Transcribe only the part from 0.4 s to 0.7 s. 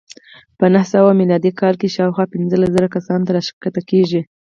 په